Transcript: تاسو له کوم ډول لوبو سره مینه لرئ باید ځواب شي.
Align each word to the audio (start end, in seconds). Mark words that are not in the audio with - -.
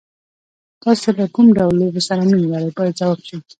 تاسو 0.83 1.07
له 1.19 1.25
کوم 1.33 1.47
ډول 1.57 1.75
لوبو 1.79 2.01
سره 2.07 2.21
مینه 2.29 2.47
لرئ 2.51 2.69
باید 2.77 2.97
ځواب 2.99 3.19
شي. 3.27 3.37